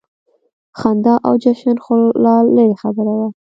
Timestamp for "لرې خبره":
2.55-3.11